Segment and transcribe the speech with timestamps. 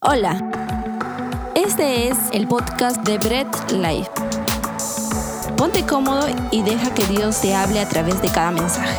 [0.00, 0.38] Hola,
[1.56, 4.08] este es el podcast de Bread Life.
[5.56, 8.96] Ponte cómodo y deja que Dios te hable a través de cada mensaje.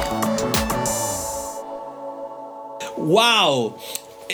[2.97, 3.77] ¡Wow!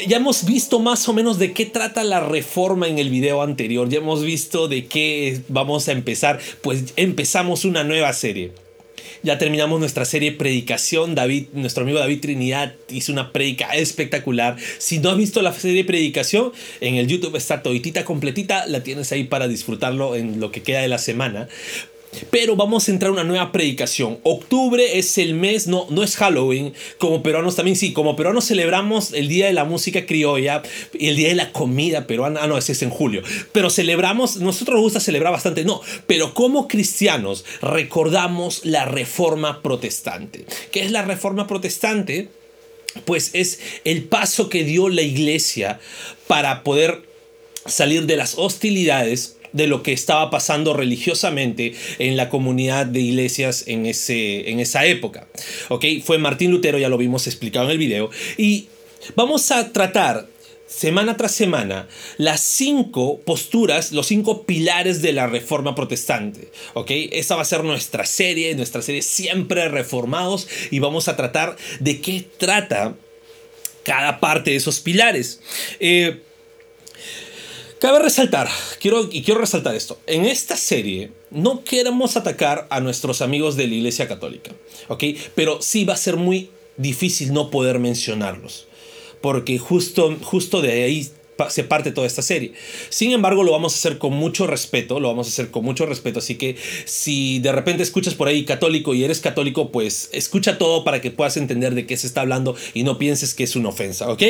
[0.08, 3.88] Ya hemos visto más o menos de qué trata la reforma en el video anterior.
[3.88, 6.40] Ya hemos visto de qué vamos a empezar.
[6.64, 8.65] Pues empezamos una nueva serie.
[9.24, 11.16] Ya terminamos nuestra serie Predicación.
[11.16, 14.56] David, nuestro amigo David Trinidad hizo una predica espectacular.
[14.78, 18.66] Si no has visto la serie Predicación, en el YouTube está toditita completita.
[18.68, 21.48] La tienes ahí para disfrutarlo en lo que queda de la semana.
[22.32, 24.20] Pero vamos a entrar a una nueva predicación.
[24.24, 29.14] Octubre es el mes, no, no es Halloween, como peruanos también sí, como peruanos celebramos
[29.14, 30.62] el Día de la Música Criolla
[30.94, 34.38] y el Día de la Comida Peruana, ah no, ese es en julio, pero celebramos,
[34.38, 40.46] nosotros nos gusta celebrar bastante, no, pero como cristianos recordamos la Reforma Protestante.
[40.72, 42.30] ¿Qué es la Reforma Protestante?
[43.06, 45.80] Pues es el paso que dio la iglesia
[46.28, 47.04] para poder
[47.66, 53.64] salir de las hostilidades de lo que estaba pasando religiosamente en la comunidad de iglesias
[53.68, 55.28] en, ese, en esa época.
[55.70, 55.86] ¿Ok?
[56.04, 58.10] Fue Martín Lutero, ya lo vimos explicado en el video.
[58.38, 58.68] Y
[59.16, 60.28] vamos a tratar
[60.68, 66.52] semana tras semana las cinco posturas, los cinco pilares de la reforma protestante.
[66.74, 66.92] ¿Ok?
[67.14, 72.02] Esta va a ser nuestra serie, nuestra serie siempre reformados y vamos a tratar de
[72.02, 72.94] qué trata
[73.84, 75.40] cada parte de esos pilares.
[75.80, 76.25] Eh,
[77.86, 83.22] Cabe resaltar, quiero, y quiero resaltar esto, en esta serie no queremos atacar a nuestros
[83.22, 84.50] amigos de la Iglesia Católica,
[84.88, 85.04] ¿ok?
[85.36, 88.68] Pero sí va a ser muy difícil no poder mencionarlos,
[89.22, 91.08] porque justo, justo de ahí
[91.50, 92.54] se parte toda esta serie.
[92.90, 95.86] Sin embargo, lo vamos a hacer con mucho respeto, lo vamos a hacer con mucho
[95.86, 96.56] respeto, así que
[96.86, 101.12] si de repente escuchas por ahí católico y eres católico, pues escucha todo para que
[101.12, 104.24] puedas entender de qué se está hablando y no pienses que es una ofensa, ¿ok?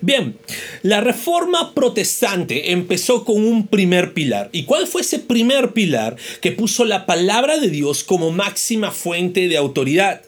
[0.00, 0.38] Bien,
[0.82, 4.50] la reforma protestante empezó con un primer pilar.
[4.52, 9.48] ¿Y cuál fue ese primer pilar que puso la palabra de Dios como máxima fuente
[9.48, 10.22] de autoridad?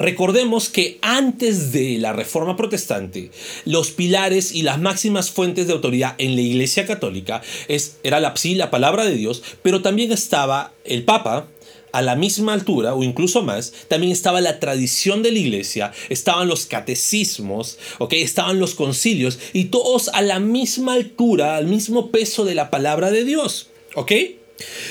[0.00, 3.30] Recordemos que antes de la Reforma Protestante,
[3.66, 8.34] los pilares y las máximas fuentes de autoridad en la Iglesia Católica es, era la,
[8.34, 11.48] sí, la palabra de Dios, pero también estaba el Papa,
[11.92, 16.46] a la misma altura o incluso más, también estaba la tradición de la iglesia, estaban
[16.46, 18.22] los catecismos, ¿okay?
[18.22, 23.10] estaban los concilios y todos a la misma altura, al mismo peso de la palabra
[23.10, 23.70] de Dios.
[23.96, 24.12] ¿ok?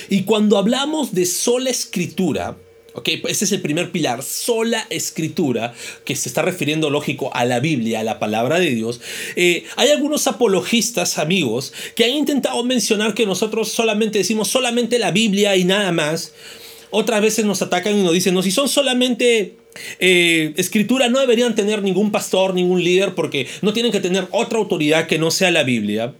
[0.09, 2.57] Y cuando hablamos de sola escritura,
[2.99, 5.73] Ok, ese es el primer pilar, sola escritura,
[6.03, 8.99] que se está refiriendo, lógico, a la Biblia, a la palabra de Dios.
[9.37, 15.11] Eh, hay algunos apologistas, amigos, que han intentado mencionar que nosotros solamente decimos solamente la
[15.11, 16.33] Biblia y nada más.
[16.89, 19.55] Otras veces nos atacan y nos dicen, no, si son solamente
[20.01, 24.59] eh, escritura, no deberían tener ningún pastor, ningún líder, porque no tienen que tener otra
[24.59, 26.15] autoridad que no sea la Biblia.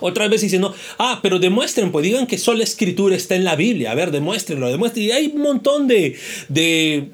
[0.00, 3.56] Otra vez diciendo, ah, pero demuestren, pues digan que solo la escritura está en la
[3.56, 3.90] Biblia.
[3.90, 5.06] A ver, demuéstrenlo, demuestren.
[5.06, 6.16] Y hay un montón de,
[6.48, 7.08] de,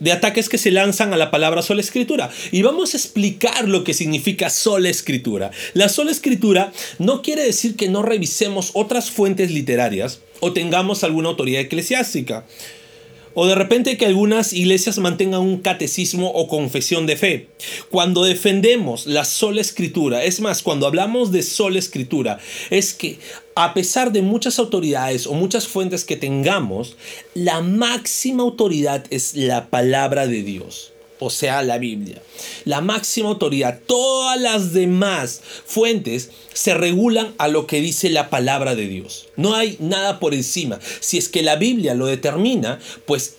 [0.00, 2.30] de ataques que se lanzan a la palabra sola escritura.
[2.52, 5.50] Y vamos a explicar lo que significa sola escritura.
[5.74, 11.28] La sola escritura no quiere decir que no revisemos otras fuentes literarias o tengamos alguna
[11.28, 12.46] autoridad eclesiástica.
[13.40, 17.46] O de repente que algunas iglesias mantengan un catecismo o confesión de fe.
[17.88, 22.40] Cuando defendemos la sola escritura, es más, cuando hablamos de sola escritura,
[22.70, 23.20] es que
[23.54, 26.96] a pesar de muchas autoridades o muchas fuentes que tengamos,
[27.34, 32.22] la máxima autoridad es la palabra de Dios o sea, la Biblia.
[32.64, 38.74] La máxima autoridad, todas las demás fuentes se regulan a lo que dice la palabra
[38.74, 39.28] de Dios.
[39.36, 40.78] No hay nada por encima.
[41.00, 43.36] Si es que la Biblia lo determina, pues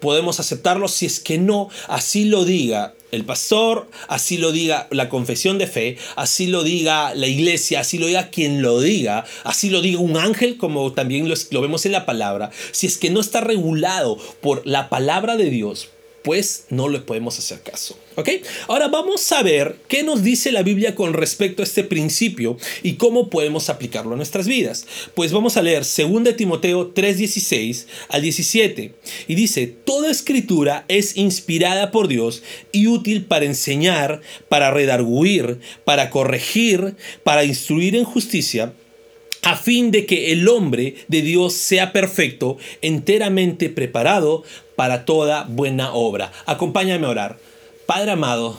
[0.00, 0.88] podemos aceptarlo.
[0.88, 5.66] Si es que no, así lo diga el pastor, así lo diga la confesión de
[5.66, 10.00] fe, así lo diga la iglesia, así lo diga quien lo diga, así lo diga
[10.00, 12.50] un ángel, como también lo, vemos en la palabra.
[12.72, 15.88] Si es que no está regulado por la palabra de Dios,
[16.22, 17.98] pues no le podemos hacer caso.
[18.16, 18.28] ¿Ok?
[18.66, 22.94] Ahora vamos a ver qué nos dice la Biblia con respecto a este principio y
[22.94, 24.86] cómo podemos aplicarlo a nuestras vidas.
[25.14, 28.94] Pues vamos a leer 2 Timoteo 3:16 al 17
[29.28, 32.42] y dice, toda escritura es inspirada por Dios
[32.72, 38.72] y útil para enseñar, para redarguir, para corregir, para instruir en justicia
[39.42, 44.44] a fin de que el hombre de Dios sea perfecto, enteramente preparado
[44.76, 46.32] para toda buena obra.
[46.46, 47.38] Acompáñame a orar.
[47.86, 48.58] Padre amado,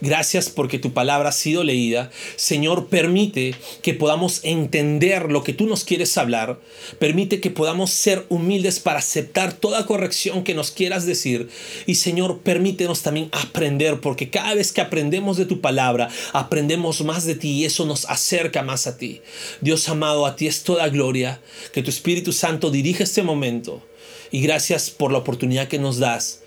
[0.00, 2.10] Gracias porque tu palabra ha sido leída.
[2.36, 6.58] Señor, permite que podamos entender lo que tú nos quieres hablar.
[6.98, 11.50] Permite que podamos ser humildes para aceptar toda corrección que nos quieras decir.
[11.86, 17.26] Y Señor, permítenos también aprender, porque cada vez que aprendemos de tu palabra, aprendemos más
[17.26, 19.20] de ti y eso nos acerca más a ti.
[19.60, 21.42] Dios amado, a ti es toda gloria.
[21.74, 23.82] Que tu Espíritu Santo dirija este momento.
[24.30, 26.39] Y gracias por la oportunidad que nos das,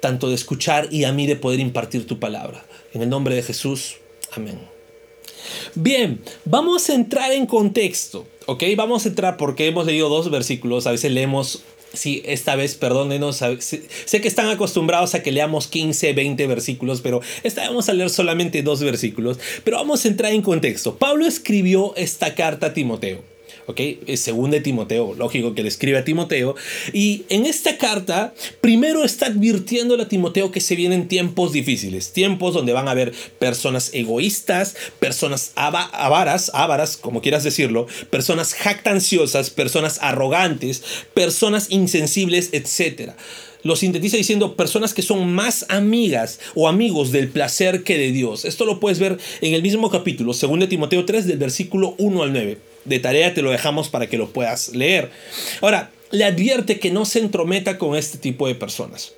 [0.00, 2.64] tanto de escuchar y a mí de poder impartir tu palabra.
[2.92, 3.96] En el nombre de Jesús,
[4.32, 4.58] amén.
[5.74, 8.64] Bien, vamos a entrar en contexto, ¿ok?
[8.76, 11.62] Vamos a entrar porque hemos leído dos versículos, a veces leemos
[11.94, 17.22] Sí, esta vez, perdónenos, sé que están acostumbrados a que leamos 15, 20 versículos, pero
[17.42, 19.38] esta vez vamos a leer solamente dos versículos.
[19.64, 20.96] Pero vamos a entrar en contexto.
[20.96, 23.22] Pablo escribió esta carta a Timoteo.
[23.68, 23.80] ¿Ok?
[24.06, 26.56] Es según de Timoteo, lógico que le escribe a Timoteo.
[26.92, 32.54] Y en esta carta, primero está advirtiéndole a Timoteo que se vienen tiempos difíciles, tiempos
[32.54, 39.98] donde van a haber personas egoístas, personas avaras, avaras, como quieras decirlo, personas jactanciosas, personas
[40.00, 40.82] arrogantes,
[41.14, 43.12] personas insensibles, etc
[43.64, 48.44] lo sintetiza diciendo personas que son más amigas o amigos del placer que de Dios.
[48.44, 52.22] Esto lo puedes ver en el mismo capítulo, según de Timoteo 3, del versículo 1
[52.22, 55.10] al 9 de tarea te lo dejamos para que lo puedas leer.
[55.60, 59.12] Ahora, le advierte que no se entrometa con este tipo de personas.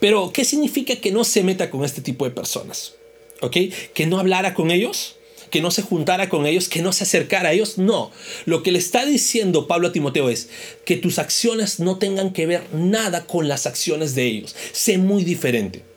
[0.00, 2.94] Pero, ¿qué significa que no se meta con este tipo de personas?
[3.40, 3.56] ¿Ok?
[3.92, 5.16] Que no hablara con ellos,
[5.50, 7.78] que no se juntara con ellos, que no se acercara a ellos.
[7.78, 8.10] No,
[8.44, 10.48] lo que le está diciendo Pablo a Timoteo es
[10.84, 14.56] que tus acciones no tengan que ver nada con las acciones de ellos.
[14.72, 15.93] Sé muy diferente.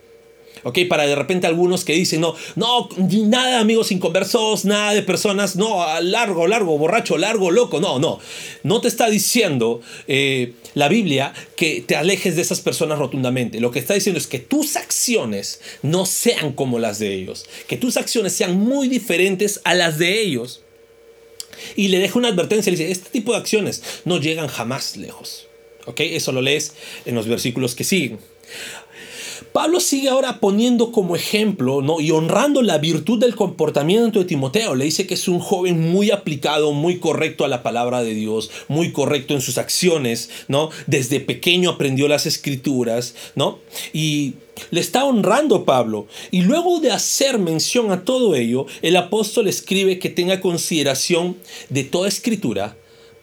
[0.64, 0.78] ¿Ok?
[0.88, 5.56] Para de repente algunos que dicen, no, no, nada de amigos inconversos, nada de personas,
[5.56, 8.20] no, largo, largo, borracho, largo, loco, no, no.
[8.62, 13.60] No te está diciendo eh, la Biblia que te alejes de esas personas rotundamente.
[13.60, 17.76] Lo que está diciendo es que tus acciones no sean como las de ellos, que
[17.76, 20.62] tus acciones sean muy diferentes a las de ellos.
[21.76, 25.46] Y le deja una advertencia, le dice, este tipo de acciones no llegan jamás lejos.
[25.86, 26.00] ¿Ok?
[26.00, 26.74] Eso lo lees
[27.06, 28.18] en los versículos que siguen.
[29.52, 32.00] Pablo sigue ahora poniendo como ejemplo ¿no?
[32.00, 34.74] y honrando la virtud del comportamiento de Timoteo.
[34.74, 38.50] Le dice que es un joven muy aplicado, muy correcto a la palabra de Dios,
[38.68, 40.70] muy correcto en sus acciones, ¿no?
[40.86, 43.58] Desde pequeño aprendió las escrituras, ¿no?
[43.92, 44.34] Y
[44.70, 46.06] le está honrando Pablo.
[46.30, 51.36] Y luego de hacer mención a todo ello, el apóstol escribe que tenga consideración
[51.68, 52.76] de toda escritura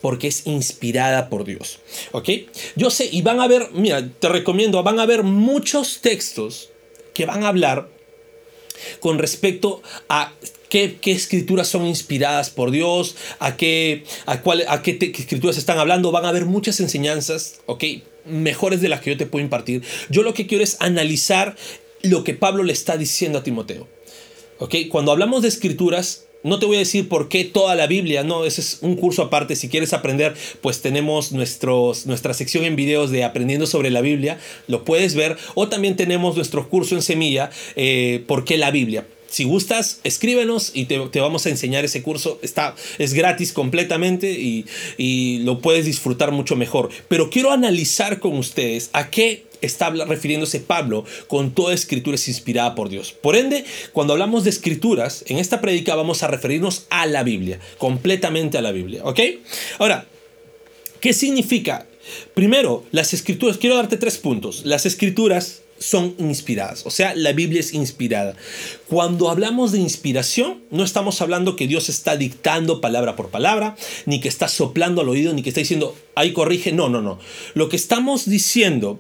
[0.06, 1.80] porque es inspirada por Dios.
[2.12, 2.30] ¿Ok?
[2.76, 6.70] Yo sé, y van a ver, mira, te recomiendo, van a ver muchos textos
[7.16, 7.90] que van a hablar
[9.00, 10.32] con respecto a
[10.70, 16.12] qué, escrituras son inspiradas por Dios, a qué, a cuál, a qué, escrituras están hablando.
[16.12, 17.84] Van a haber muchas enseñanzas, ¿ok?
[18.26, 19.82] Mejores de las que yo te puedo impartir.
[20.12, 21.56] Yo lo que quiero es analizar
[22.04, 23.88] lo que Pablo le está diciendo a Timoteo.
[24.60, 24.76] ¿Ok?
[24.88, 28.46] Cuando hablamos de escrituras, no te voy a decir por qué toda la Biblia, no,
[28.46, 29.56] ese es un curso aparte.
[29.56, 34.84] Si quieres aprender, pues tenemos nuestra sección en videos de aprendiendo sobre la Biblia, lo
[34.86, 35.38] puedes ver.
[35.56, 39.08] O también tenemos nuestro curso en semilla, eh, ¿por qué la Biblia?
[39.28, 42.40] Si gustas, escríbenos y te, vamos a enseñar ese curso.
[42.42, 44.66] Está, es gratis completamente y,
[44.98, 46.90] y lo puedes disfrutar mucho mejor.
[47.10, 52.76] Pero quiero analizar con ustedes a qué está refiriéndose Pablo con toda escritura es inspirada
[52.76, 53.12] por Dios.
[53.12, 57.60] Por ende, cuando hablamos de escrituras, en esta predica vamos a referirnos a la Biblia,
[57.78, 59.20] completamente a la Biblia, ¿ok?
[59.80, 60.08] Ahora,
[61.00, 61.88] ¿qué significa?
[62.34, 64.66] Primero, las escrituras, quiero darte tres puntos.
[64.66, 68.36] Las escrituras son inspiradas, o sea, la Biblia es inspirada.
[68.88, 74.22] Cuando hablamos de inspiración, no estamos hablando que Dios está dictando palabra por palabra, ni
[74.22, 77.20] que está soplando al oído, ni que está diciendo, ahí corrige, no, no, no.
[77.56, 79.00] Lo que estamos diciendo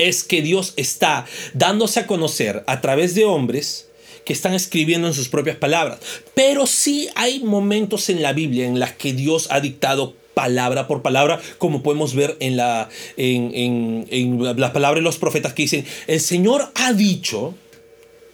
[0.00, 3.88] es que Dios está dándose a conocer a través de hombres
[4.24, 5.98] que están escribiendo en sus propias palabras.
[6.34, 11.02] Pero sí hay momentos en la Biblia en las que Dios ha dictado palabra por
[11.02, 14.06] palabra, como podemos ver en la, en,
[14.40, 17.54] la palabra de los profetas que dicen, el Señor ha dicho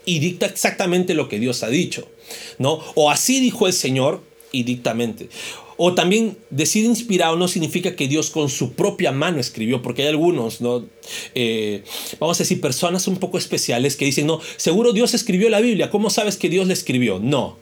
[0.05, 2.09] y dicta exactamente lo que Dios ha dicho,
[2.59, 2.81] ¿no?
[2.95, 5.29] O así dijo el Señor y dictamente.
[5.77, 10.09] O también decir inspirado no significa que Dios con su propia mano escribió, porque hay
[10.09, 10.85] algunos, ¿no?
[11.35, 11.83] Eh,
[12.19, 15.91] vamos a decir, personas un poco especiales que dicen, no, seguro Dios escribió la Biblia,
[15.91, 17.19] ¿cómo sabes que Dios la escribió?
[17.19, 17.59] No.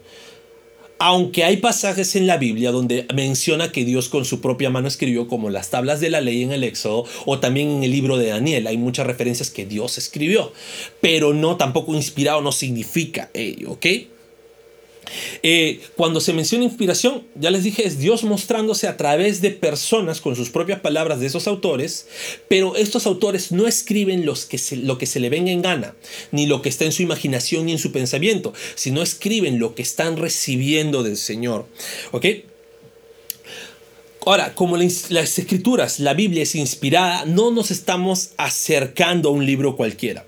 [0.98, 5.26] Aunque hay pasajes en la Biblia donde menciona que Dios con su propia mano escribió,
[5.26, 8.28] como las tablas de la ley en el Éxodo, o también en el libro de
[8.28, 10.52] Daniel, hay muchas referencias que Dios escribió,
[11.00, 13.86] pero no tampoco inspirado no significa ello, ¿ok?
[15.42, 20.20] Eh, cuando se menciona inspiración, ya les dije, es Dios mostrándose a través de personas
[20.20, 22.06] con sus propias palabras de esos autores,
[22.48, 25.94] pero estos autores no escriben los que lo que se le venga en gana,
[26.32, 29.82] ni lo que está en su imaginación ni en su pensamiento, sino escriben lo que
[29.82, 31.66] están recibiendo del Señor.
[32.12, 32.26] ¿Ok?
[34.26, 39.76] Ahora, como las escrituras, la Biblia es inspirada, no nos estamos acercando a un libro
[39.76, 40.24] cualquiera.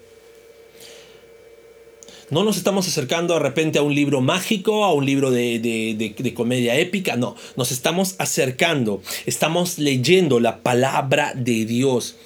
[2.28, 6.76] No nos estamos acercando de repente a un libro mágico, a un libro de, comedia
[6.76, 12.16] épica, no, nos estamos acercando, estamos leyendo la palabra de Dios.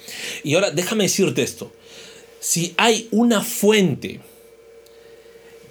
[0.43, 1.71] Y ahora déjame decirte esto,
[2.39, 4.21] si hay una fuente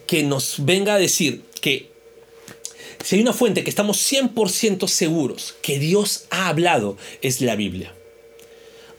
[0.07, 1.91] que nos venga a decir que
[3.05, 7.95] si hay una fuente que estamos 100% seguros que Dios ha hablado, es la Biblia.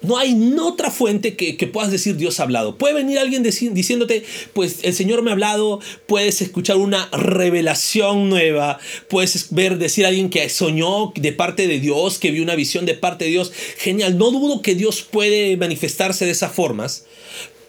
[0.02, 2.78] No hay otra fuente que, puedas decir Dios ha hablado.
[2.78, 8.80] Puede venir alguien diciéndote, pues el Señor me ha hablado, puedes escuchar una revelación nueva,
[9.08, 12.86] puedes ver, decir a alguien que soñó de parte de Dios, que vio una visión
[12.86, 13.52] de parte de Dios.
[13.78, 17.06] Genial, no dudo que Dios puede manifestarse de esas formas,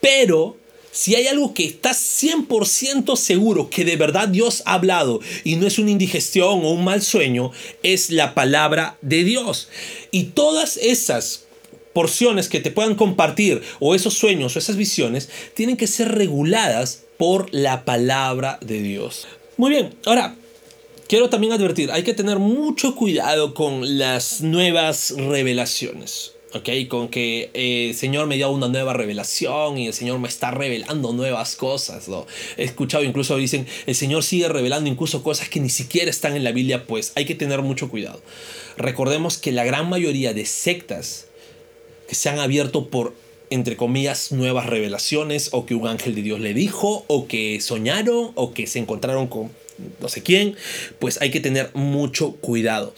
[0.01, 0.57] pero
[0.91, 5.67] si hay algo que estás 100% seguro que de verdad Dios ha hablado y no
[5.67, 7.51] es una indigestión o un mal sueño,
[7.83, 9.69] es la palabra de Dios.
[10.11, 11.45] Y todas esas
[11.93, 17.05] porciones que te puedan compartir o esos sueños o esas visiones tienen que ser reguladas
[17.17, 19.27] por la palabra de Dios.
[19.57, 20.35] Muy bien, ahora
[21.09, 26.33] quiero también advertir, hay que tener mucho cuidado con las nuevas revelaciones.
[26.55, 26.69] ¿ok?
[26.89, 30.51] Con que eh, el Señor me dio una nueva revelación y el Señor me está
[30.51, 32.09] revelando nuevas cosas.
[32.09, 32.27] ¿no?
[32.57, 36.45] He escuchado incluso dicen, el Señor sigue revelando incluso cosas que ni siquiera están en
[36.45, 38.21] la Biblia, pues hay que tener mucho cuidado.
[38.77, 41.27] Recordemos que la gran mayoría de sectas
[42.13, 43.15] que se han abierto por,
[43.49, 48.33] entre comillas, nuevas revelaciones, o que un ángel de Dios le dijo, o que soñaron,
[48.35, 49.51] o que se encontraron con
[49.99, 50.55] no sé quién,
[50.99, 52.93] pues hay que tener mucho cuidado.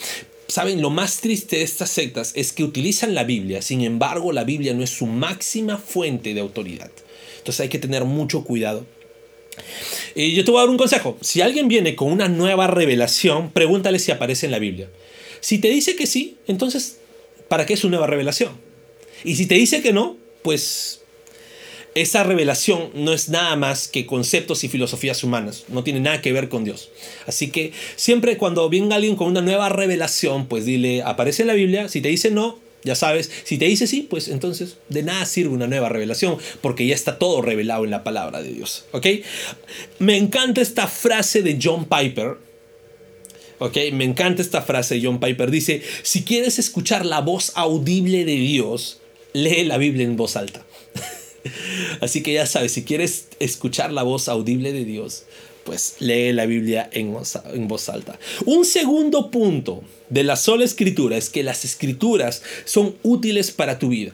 [0.49, 4.43] Saben, lo más triste de estas sectas es que utilizan la Biblia, sin embargo la
[4.43, 6.91] Biblia no es su máxima fuente de autoridad.
[7.39, 8.85] Entonces hay que tener mucho cuidado.
[10.17, 11.17] Y yo te voy a dar un consejo.
[11.21, 14.89] Si alguien viene con una nueva revelación, pregúntale si aparece en la Biblia.
[15.39, 16.99] Si te dice que sí, entonces,
[17.47, 18.64] ¿para qué es su nueva revelación?
[19.25, 21.01] Y si te dice que no, pues
[21.95, 26.33] esa revelación no es nada más que conceptos y filosofías humanas, no tiene nada que
[26.33, 26.91] ver con Dios.
[27.27, 31.55] Así que siempre cuando venga alguien con una nueva revelación, pues dile, aparece en la
[31.55, 35.25] Biblia, si te dice no, ya sabes, si te dice sí, pues entonces de nada
[35.25, 39.07] sirve una nueva revelación, porque ya está todo revelado en la palabra de Dios, ¿ok?
[40.01, 42.37] Me encanta esta frase de John Piper,
[43.61, 43.77] ¿ok?
[43.93, 48.35] Me encanta esta frase de John Piper, dice, si quieres escuchar la voz audible de
[48.35, 48.99] Dios,
[49.35, 50.65] lee la Biblia en voz alta.
[52.01, 55.25] Así que ya sabes, si quieres escuchar la voz audible de Dios,
[55.65, 58.19] pues lee la Biblia en voz, en voz, alta.
[58.47, 63.89] Un segundo punto de la sola escritura es que las escrituras son útiles para tu
[63.89, 64.13] vida.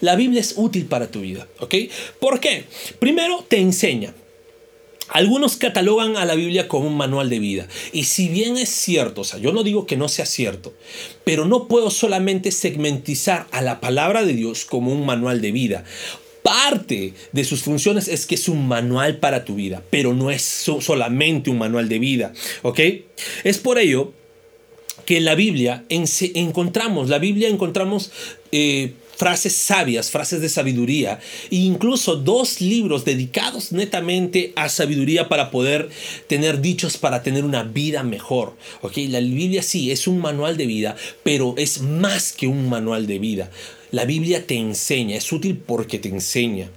[0.00, 1.74] La Biblia es útil para tu vida, ¿ok?
[2.18, 2.64] ¿Por qué?
[2.98, 4.14] Primero te enseña.
[5.12, 7.66] Algunos catalogan a la Biblia como un manual de vida.
[7.92, 10.72] Y si bien es cierto, o sea, yo no digo que no sea cierto,
[11.24, 15.84] pero no puedo solamente segmentizar a la palabra de Dios como un manual de vida.
[16.42, 20.42] Parte de sus funciones es que es un manual para tu vida, pero no es
[20.42, 22.80] solamente un manual de vida, ¿ok?
[23.44, 24.12] Es por ello
[25.04, 28.10] que en la Biblia encontramos, la Biblia encontramos
[28.52, 35.50] eh, frases sabias, frases de sabiduría, e incluso dos libros dedicados netamente a sabiduría para
[35.50, 35.90] poder
[36.26, 38.56] tener dichos para tener una vida mejor.
[38.80, 38.96] ¿ok?
[39.10, 43.18] La Biblia sí es un manual de vida, pero es más que un manual de
[43.18, 43.50] vida.
[43.90, 46.70] La Biblia te enseña, es útil porque te enseña.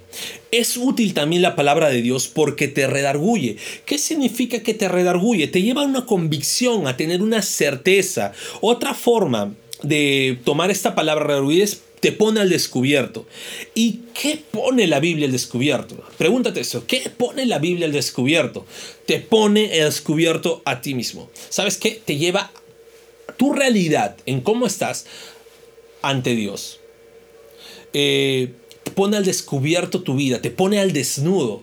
[0.50, 3.56] Es útil también la palabra de Dios porque te redarguye.
[3.86, 5.48] ¿Qué significa que te redarguye?
[5.48, 8.32] Te lleva a una convicción, a tener una certeza.
[8.60, 13.26] Otra forma de tomar esta palabra redarguye es te pone al descubierto.
[13.74, 15.96] ¿Y qué pone la Biblia al descubierto?
[16.18, 18.66] Pregúntate eso, ¿qué pone la Biblia al descubierto?
[19.06, 21.30] Te pone al descubierto a ti mismo.
[21.48, 22.02] ¿Sabes qué?
[22.04, 22.52] Te lleva
[23.38, 25.06] tu realidad en cómo estás
[26.02, 26.78] ante Dios.
[27.94, 28.52] Eh,
[28.94, 31.62] pone al descubierto tu vida, te pone al desnudo.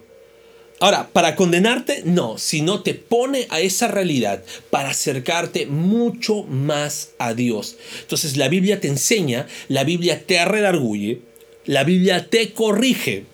[0.81, 7.35] Ahora, para condenarte, no, sino te pone a esa realidad para acercarte mucho más a
[7.35, 7.77] Dios.
[8.01, 11.21] Entonces la Biblia te enseña, la Biblia te redarguye,
[11.65, 13.25] la Biblia te corrige.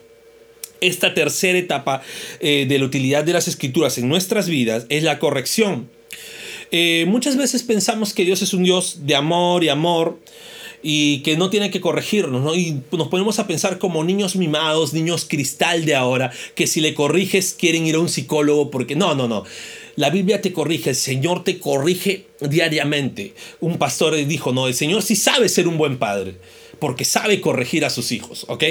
[0.81, 2.01] Esta tercera etapa
[2.41, 5.89] eh, de la utilidad de las escrituras en nuestras vidas es la corrección.
[6.71, 10.19] Eh, muchas veces pensamos que Dios es un Dios de amor y amor,
[10.81, 12.55] y que no tiene que corregirnos, ¿no?
[12.55, 16.93] Y nos ponemos a pensar como niños mimados, niños cristal de ahora, que si le
[16.93, 19.43] corriges quieren ir a un psicólogo porque no, no, no.
[19.95, 23.33] La Biblia te corrige, el Señor te corrige diariamente.
[23.59, 26.37] Un pastor dijo, no, el Señor sí sabe ser un buen padre,
[26.79, 28.63] porque sabe corregir a sus hijos, ¿ok?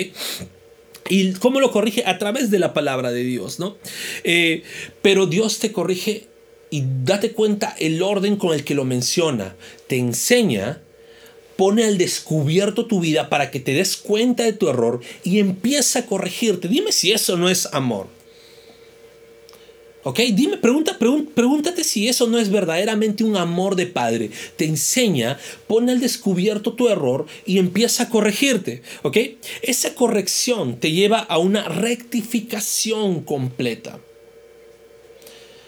[1.08, 2.04] ¿Y cómo lo corrige?
[2.06, 3.76] A través de la palabra de Dios, ¿no?
[4.24, 4.62] Eh,
[5.02, 6.28] pero Dios te corrige
[6.70, 9.56] y date cuenta el orden con el que lo menciona.
[9.86, 10.80] Te enseña,
[11.56, 16.00] pone al descubierto tu vida para que te des cuenta de tu error y empieza
[16.00, 16.68] a corregirte.
[16.68, 18.08] Dime si eso no es amor.
[20.06, 20.20] ¿Ok?
[20.34, 24.30] Dime, pregunta, pregúntate si eso no es verdaderamente un amor de padre.
[24.56, 25.36] Te enseña,
[25.66, 28.82] pone al descubierto tu error y empieza a corregirte.
[29.02, 29.16] ¿Ok?
[29.62, 33.98] Esa corrección te lleva a una rectificación completa.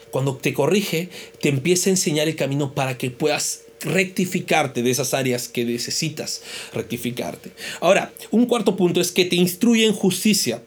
[0.09, 1.09] Cuando te corrige,
[1.41, 6.41] te empieza a enseñar el camino para que puedas rectificarte de esas áreas que necesitas
[6.73, 7.51] rectificarte.
[7.79, 10.61] Ahora, un cuarto punto es que te instruye en justicia.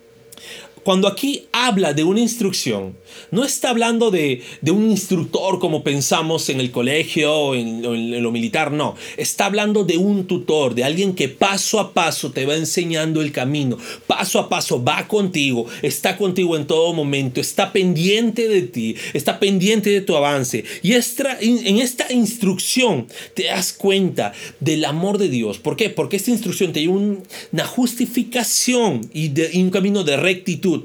[0.82, 2.96] Cuando aquí habla de una instrucción,
[3.30, 8.72] no está hablando de, un instructor como pensamos en el colegio o en, lo militar,
[8.72, 8.94] no.
[9.16, 13.32] Está hablando de un tutor, de alguien que paso a paso te va enseñando el
[13.32, 18.96] camino, paso a paso va contigo, está contigo en todo momento, está pendiente de ti,
[19.12, 20.64] está pendiente de tu avance.
[20.82, 25.58] Y en esta instrucción te das cuenta del amor de Dios.
[25.58, 25.90] ¿Por qué?
[25.90, 30.84] Porque esta instrucción te lleva una justificación y un camino de rectitud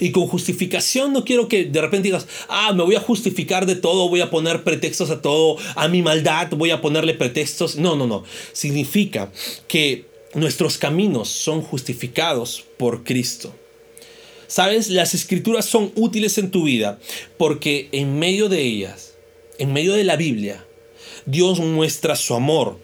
[0.00, 3.76] y con justificación no quiero que de repente digas, ah, me voy a justificar de
[3.76, 7.76] todo, voy a poner pretextos a todo, a mi maldad voy a ponerle pretextos.
[7.76, 8.24] No, no, no.
[8.52, 9.32] Significa
[9.66, 13.54] que nuestros caminos son justificados por Cristo.
[14.46, 16.98] Sabes, las escrituras son útiles en tu vida
[17.36, 19.14] porque en medio de ellas,
[19.58, 20.64] en medio de la Biblia,
[21.26, 22.78] Dios muestra su amor.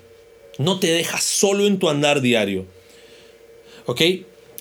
[0.59, 2.67] No te deja solo en tu andar diario.
[3.87, 4.03] ¿Ok?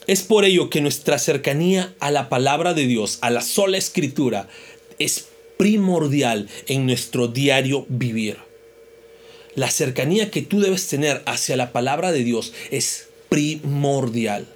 [0.06, 4.50] Es por ello que nuestra cercanía a la palabra de Dios, a la sola escritura,
[5.00, 8.38] es primordial en nuestro diario vivir.
[9.56, 14.53] La cercanía que tú debes tener hacia la palabra de Dios es primordial.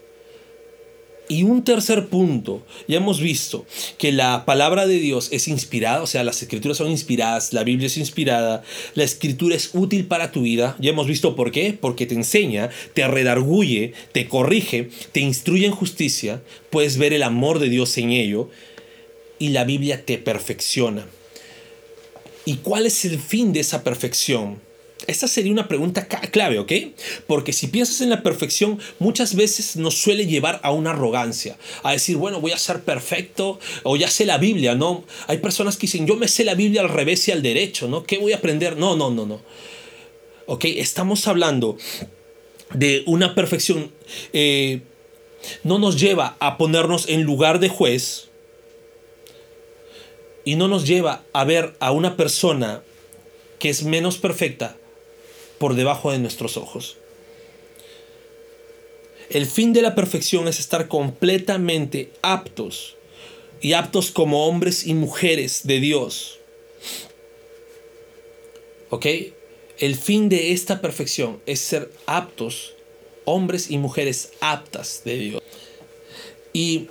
[1.29, 3.65] Y un tercer punto, ya hemos visto
[3.97, 7.87] que la palabra de Dios es inspirada, o sea, las escrituras son inspiradas, la Biblia
[7.87, 8.63] es inspirada,
[8.95, 12.69] la escritura es útil para tu vida, ya hemos visto por qué, porque te enseña,
[12.93, 18.11] te redarguye, te corrige, te instruye en justicia, puedes ver el amor de Dios en
[18.11, 18.49] ello
[19.37, 21.07] y la Biblia te perfecciona.
[22.45, 24.66] ¿Y cuál es el fin de esa perfección?
[25.07, 26.71] Esta sería una pregunta clave, ¿ok?
[27.27, 31.93] Porque si piensas en la perfección, muchas veces nos suele llevar a una arrogancia, a
[31.93, 35.05] decir, bueno, voy a ser perfecto, o ya sé la Biblia, ¿no?
[35.27, 38.03] Hay personas que dicen, yo me sé la Biblia al revés y al derecho, ¿no?
[38.03, 38.75] ¿Qué voy a aprender?
[38.75, 39.41] No, no, no, no.
[40.45, 40.65] ¿Ok?
[40.65, 41.77] Estamos hablando
[42.73, 43.93] de una perfección.
[44.33, 44.81] Eh,
[45.63, 48.27] no nos lleva a ponernos en lugar de juez
[50.43, 52.83] y no nos lleva a ver a una persona
[53.57, 54.75] que es menos perfecta
[55.59, 56.97] por debajo de nuestros ojos.
[59.29, 62.95] El fin de la perfección es estar completamente aptos
[63.61, 66.39] y aptos como hombres y mujeres de Dios.
[68.89, 69.05] ¿Ok?
[69.79, 72.73] El fin de esta perfección es ser aptos,
[73.25, 75.43] hombres y mujeres aptas de Dios.
[76.53, 76.87] Y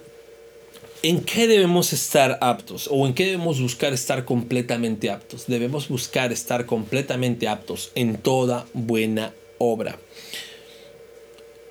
[1.02, 5.46] ¿En qué debemos estar aptos o en qué debemos buscar estar completamente aptos?
[5.46, 9.98] Debemos buscar estar completamente aptos en toda buena obra.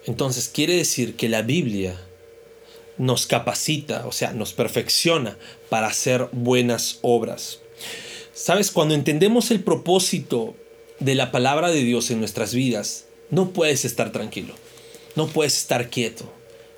[0.06, 2.00] Entonces quiere decir que la Biblia
[2.98, 5.38] nos capacita, o sea, nos perfecciona
[5.70, 7.60] para hacer buenas obras.
[8.34, 10.56] Sabes, cuando entendemos el propósito
[11.00, 14.54] de la palabra de Dios en nuestras vidas, no puedes estar tranquilo,
[15.16, 16.32] no puedes estar quieto.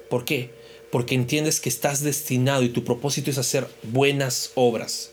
[0.09, 0.56] ¿Por qué?
[0.97, 5.11] Porque entiendes que estás destinado y tu propósito es hacer buenas obras.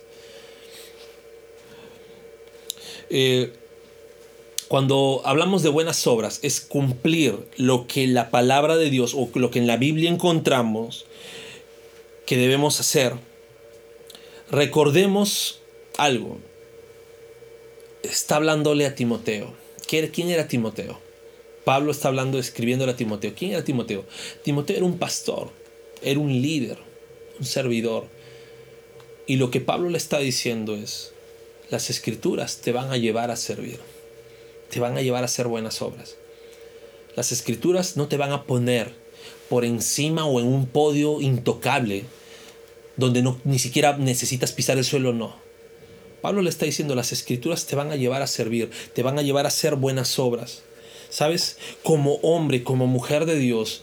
[3.11, 3.53] Eh,
[4.69, 9.51] cuando hablamos de buenas obras es cumplir lo que la palabra de Dios o lo
[9.51, 11.05] que en la Biblia encontramos
[12.25, 13.13] que debemos hacer.
[14.51, 15.61] Recordemos
[15.99, 16.39] algo.
[18.03, 19.53] Está hablándole a Timoteo.
[19.87, 20.99] ¿Quién era Timoteo?
[21.67, 23.35] Pablo está hablando, escribiéndole a Timoteo.
[23.37, 24.07] ¿Quién era Timoteo?
[24.43, 25.63] Timoteo era un pastor
[26.05, 26.79] era un líder,
[27.39, 28.07] un servidor.
[29.27, 31.13] Y lo que Pablo le está diciendo es,
[31.71, 33.81] las escrituras te van a llevar a servir,
[34.71, 36.17] te van a llevar a hacer buenas obras.
[37.17, 38.93] Las escrituras no te van a poner
[39.49, 42.05] por encima o en un podio intocable
[42.97, 45.37] donde ni siquiera necesitas pisar el suelo, no.
[46.21, 49.23] Pablo le está diciendo, las escrituras te van a llevar a servir, te van a
[49.23, 50.63] llevar a hacer buenas obras.
[51.11, 51.59] ¿Sabes?
[51.83, 53.83] Como hombre, como mujer de Dios,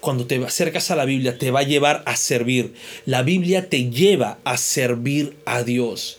[0.00, 2.72] cuando te acercas a la Biblia, te va a llevar a servir.
[3.06, 6.18] La Biblia te lleva a servir a Dios.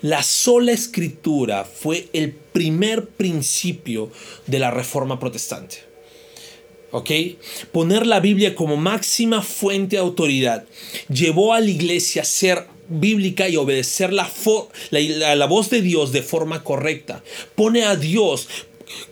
[0.00, 4.10] La sola escritura fue el primer principio
[4.46, 5.78] de la reforma protestante.
[6.90, 7.10] ¿Ok?
[7.72, 10.64] Poner la Biblia como máxima fuente de autoridad
[11.12, 14.30] llevó a la iglesia a ser bíblica y obedecer la,
[15.46, 17.22] voz de Dios de forma correcta.
[17.54, 18.48] Pone a Dios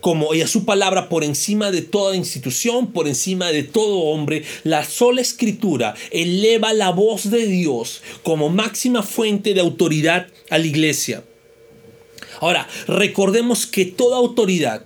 [0.01, 4.45] como y a su palabra por encima de toda institución, por encima de todo hombre.
[4.65, 10.67] La sola escritura eleva la voz de Dios como máxima fuente de autoridad a la
[10.67, 11.25] iglesia.
[12.41, 14.85] Ahora, recordemos que toda autoridad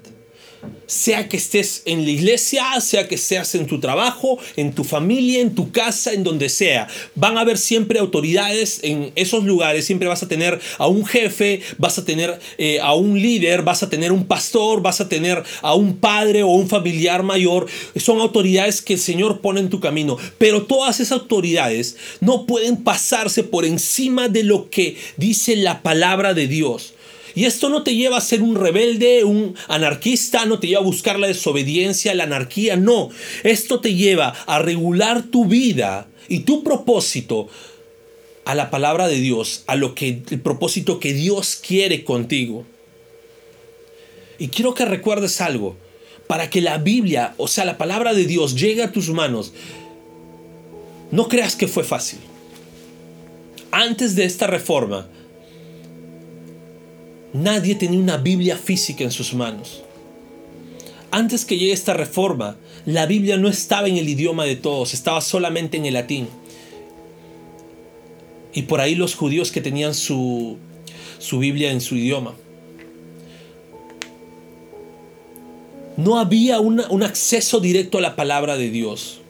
[0.87, 5.41] sea que estés en la iglesia, sea que seas en tu trabajo, en tu familia,
[5.41, 6.89] en tu casa, en donde sea.
[7.15, 11.61] Van a haber siempre autoridades en esos lugares, siempre vas a tener a un jefe,
[11.79, 15.43] vas a tener eh, a un líder, vas a tener un pastor, vas a tener
[15.63, 17.67] a un padre o un familiar mayor.
[17.97, 20.17] Son autoridades que el Señor pone en tu camino.
[20.39, 26.35] Pero todas esas autoridades no pueden pasarse por encima de lo que dice la palabra
[26.35, 26.95] de Dios.
[27.35, 30.85] Y esto no te lleva a ser un rebelde, un anarquista, no te lleva a
[30.85, 33.11] buscar la desobediencia, la anarquía, no.
[33.45, 37.49] Esto te lleva a regular tu vida y tu propósito
[38.45, 42.65] a la palabra de Dios, a lo que el propósito que Dios quiere contigo.
[44.39, 45.77] Y quiero que recuerdes algo,
[46.27, 49.53] para que la Biblia, o sea, la palabra de Dios llegue a tus manos.
[51.11, 52.21] No creas que fue fácil.
[53.71, 55.09] Antes de esta reforma,
[57.33, 59.83] Nadie tenía una Biblia física en sus manos.
[61.11, 65.21] Antes que llegue esta reforma, la Biblia no estaba en el idioma de todos, estaba
[65.21, 66.29] solamente en el latín.
[68.53, 70.57] Y por ahí los judíos que tenían su,
[71.19, 72.35] su Biblia en su idioma.
[75.97, 79.21] No había un acceso directo a la palabra de Dios.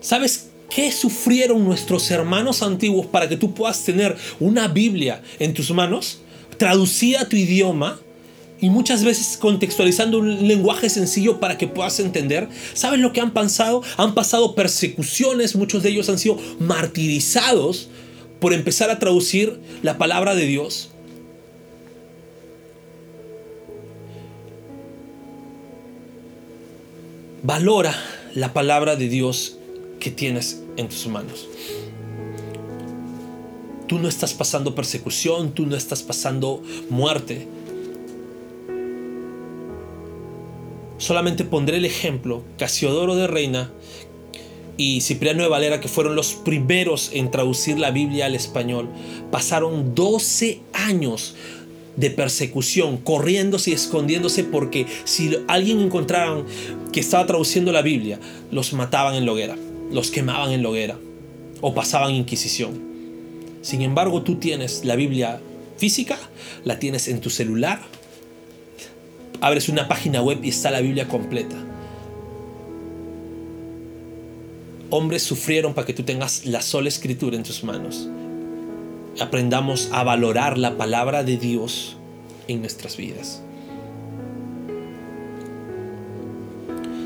[0.00, 5.70] ¿Sabes ¿Qué sufrieron nuestros hermanos antiguos para que tú puedas tener una Biblia en tus
[5.70, 6.18] manos,
[6.58, 8.00] traducida a tu idioma
[8.60, 12.48] y muchas veces contextualizando un lenguaje sencillo para que puedas entender?
[12.74, 13.82] ¿Sabes lo que han pasado?
[13.96, 17.88] Han pasado persecuciones, muchos de ellos han sido martirizados
[18.40, 20.90] por empezar a traducir la palabra de Dios.
[27.42, 27.94] Valora
[28.34, 29.56] la palabra de Dios
[30.00, 31.48] que tienes en tus manos.
[33.86, 37.46] Tú no estás pasando persecución, tú no estás pasando muerte.
[40.98, 43.70] Solamente pondré el ejemplo, Casiodoro de Reina
[44.76, 48.88] y Cipriano de Valera, que fueron los primeros en traducir la Biblia al español,
[49.30, 51.36] pasaron 12 años
[51.96, 56.44] de persecución, corriéndose y escondiéndose porque si alguien encontraran
[56.92, 58.18] que estaba traduciendo la Biblia,
[58.50, 59.56] los mataban en la hoguera
[59.90, 60.98] los quemaban en la hoguera
[61.60, 62.80] o pasaban inquisición.
[63.62, 65.40] Sin embargo, tú tienes la Biblia
[65.76, 66.18] física,
[66.64, 67.80] la tienes en tu celular,
[69.40, 71.56] abres una página web y está la Biblia completa.
[74.90, 78.08] Hombres sufrieron para que tú tengas la sola escritura en tus manos.
[79.18, 81.96] Aprendamos a valorar la palabra de Dios
[82.46, 83.42] en nuestras vidas.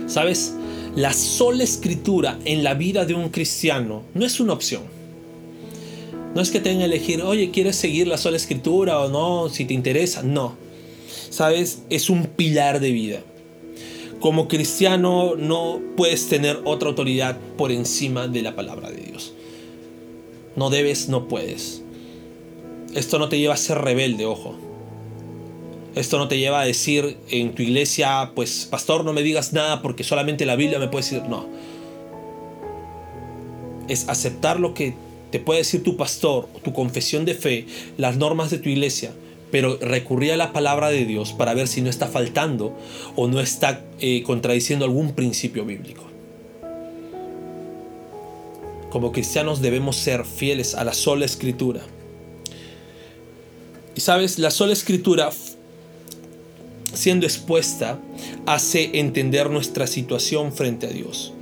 [0.06, 0.54] ¿Sabes?
[0.96, 4.82] La sola escritura en la vida de un cristiano no es una opción.
[6.34, 9.48] No es que tenga que elegir, oye, ¿quieres seguir la sola escritura o no?
[9.48, 10.56] Si te interesa, no.
[11.30, 13.20] Sabes, es un pilar de vida.
[14.18, 19.32] Como cristiano no puedes tener otra autoridad por encima de la palabra de Dios.
[20.56, 21.82] No debes, no puedes.
[22.94, 24.69] Esto no te lleva a ser rebelde, ojo.
[25.94, 29.82] Esto no te lleva a decir en tu iglesia, pues pastor, no me digas nada
[29.82, 31.46] porque solamente la Biblia me puede decir, no.
[33.88, 34.94] Es aceptar lo que
[35.32, 39.12] te puede decir tu pastor, tu confesión de fe, las normas de tu iglesia,
[39.50, 42.76] pero recurrir a la palabra de Dios para ver si no está faltando
[43.16, 46.04] o no está eh, contradiciendo algún principio bíblico.
[48.90, 51.80] Como cristianos debemos ser fieles a la sola escritura.
[53.94, 55.30] Y sabes, la sola escritura
[56.92, 57.98] siendo expuesta
[58.46, 61.32] hace entender nuestra situación frente a Dios.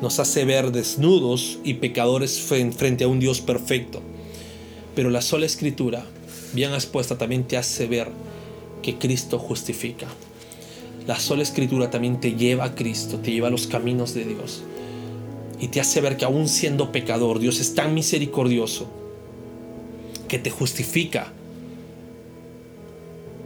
[0.00, 4.02] Nos hace ver desnudos y pecadores frente a un Dios perfecto.
[4.94, 6.04] Pero la sola escritura,
[6.52, 8.08] bien expuesta, también te hace ver
[8.82, 10.06] que Cristo justifica.
[11.06, 14.62] La sola escritura también te lleva a Cristo, te lleva a los caminos de Dios.
[15.60, 18.88] Y te hace ver que aún siendo pecador, Dios es tan misericordioso
[20.28, 21.32] que te justifica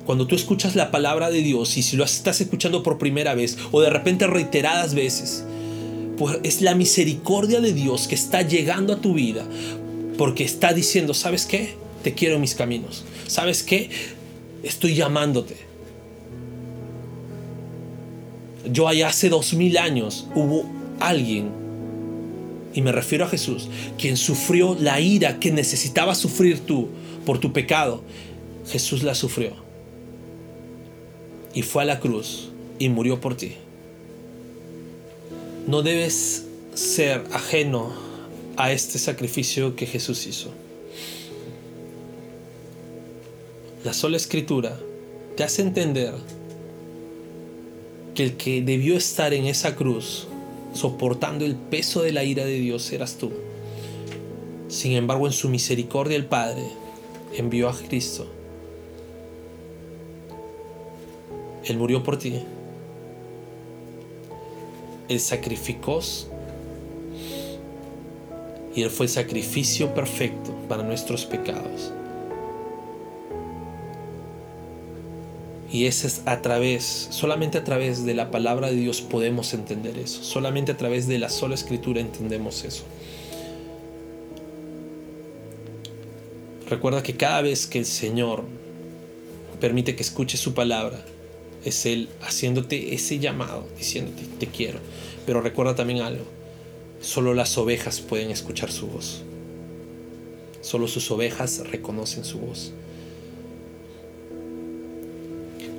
[0.09, 3.59] cuando tú escuchas la palabra de Dios y si lo estás escuchando por primera vez
[3.73, 5.45] o de repente reiteradas veces,
[6.17, 9.45] pues es la misericordia de Dios que está llegando a tu vida,
[10.17, 11.75] porque está diciendo, ¿sabes qué?
[12.03, 13.05] Te quiero en mis caminos.
[13.27, 13.91] ¿Sabes qué?
[14.63, 15.59] Estoy llamándote.
[18.73, 20.65] Yo allá hace dos mil años hubo
[21.01, 21.51] alguien,
[22.73, 23.69] y me refiero a Jesús,
[23.99, 26.89] quien sufrió la ira que necesitaba sufrir tú
[27.27, 28.03] por tu pecado.
[28.67, 29.68] Jesús la sufrió.
[31.59, 33.55] Y fue a la cruz y murió por ti.
[35.67, 37.91] No debes ser ajeno
[38.57, 40.51] a este sacrificio que Jesús hizo.
[43.83, 44.79] La sola escritura
[45.37, 46.15] te hace entender
[48.15, 50.29] que el que debió estar en esa cruz
[50.75, 53.33] soportando el peso de la ira de Dios eras tú.
[54.69, 56.63] Sin embargo, en su misericordia el Padre
[57.37, 58.38] envió a Cristo.
[61.69, 62.43] Él murió por ti.
[65.09, 66.01] Él sacrificó
[68.75, 71.93] y Él fue el sacrificio perfecto para nuestros pecados.
[75.71, 79.99] Y ese es a través, solamente a través de la palabra de Dios podemos entender
[79.99, 80.23] eso.
[80.23, 82.85] Solamente a través de la sola escritura entendemos eso.
[86.71, 88.45] Recuerda que cada vez que el Señor
[89.61, 91.05] permite que escuches su palabra,
[91.69, 94.79] es Él haciéndote ese llamado, diciéndote, te quiero.
[95.27, 96.25] Pero recuerda también algo,
[97.01, 99.23] solo las ovejas pueden escuchar su voz.
[100.61, 102.73] Solo sus ovejas reconocen su voz.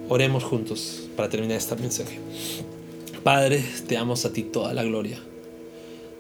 [0.08, 2.18] Oremos juntos para terminar este mensaje.
[3.24, 5.20] Padre, te damos a ti toda la gloria.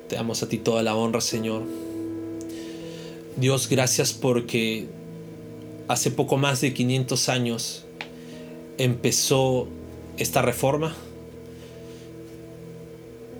[0.08, 1.64] Te damos a ti toda la honra, Señor.
[3.38, 4.88] Dios, gracias porque
[5.88, 7.86] hace poco más de 500 años
[8.80, 9.68] empezó
[10.18, 10.96] esta reforma.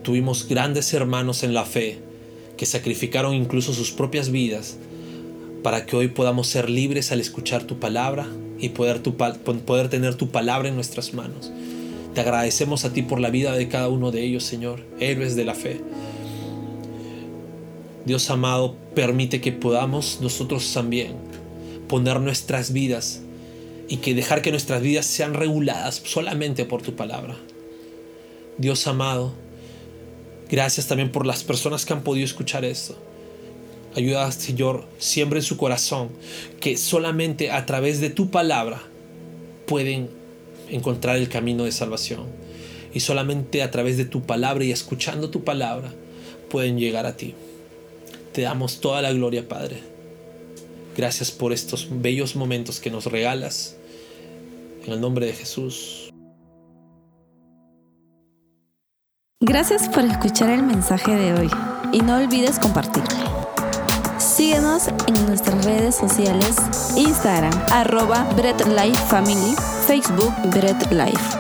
[0.04, 1.98] Tuvimos grandes hermanos en la fe
[2.58, 4.78] que sacrificaron incluso sus propias vidas
[5.64, 8.28] para que hoy podamos ser libres al escuchar tu palabra
[8.60, 11.52] y poder, tu, poder tener tu palabra en nuestras manos.
[12.14, 15.46] Te agradecemos a ti por la vida de cada uno de ellos, Señor, héroes de
[15.46, 15.80] la fe.
[18.06, 21.14] Dios amado, permite que podamos nosotros también
[21.88, 23.22] poner nuestras vidas
[23.90, 27.36] y que dejar que nuestras vidas sean reguladas solamente por tu palabra.
[28.60, 29.34] Dios amado,
[30.50, 32.96] gracias también por las personas que han podido escuchar esto.
[33.96, 36.10] Ayuda, Señor, siempre en su corazón
[36.60, 38.84] que solamente a través de tu palabra
[39.66, 40.10] pueden
[40.70, 42.28] encontrar el camino de salvación.
[42.94, 45.94] Y solamente a través de tu palabra y escuchando tu palabra
[46.50, 47.34] pueden llegar a ti.
[48.34, 49.78] Te damos toda la gloria, Padre.
[50.96, 53.79] Gracias por estos bellos momentos que nos regalas.
[54.86, 56.10] En el nombre de Jesús.
[59.42, 61.50] Gracias por escuchar el mensaje de hoy
[61.94, 63.30] y no olvides compartirlo.
[64.18, 66.58] Síguenos en nuestras redes sociales,
[66.98, 69.56] Instagram, arroba Bread Life Family,
[69.88, 71.39] Facebook Bread Life.